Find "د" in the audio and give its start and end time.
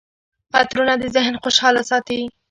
1.01-1.03